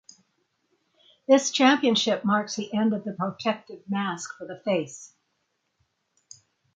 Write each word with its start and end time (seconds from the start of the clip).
This 1.27 1.51
championship 1.51 2.25
marks 2.25 2.55
the 2.55 2.73
end 2.73 2.91
of 2.91 3.03
the 3.03 3.13
protective 3.13 3.87
mask 3.87 4.35
for 4.35 4.47
the 4.47 4.59
face. 4.65 5.13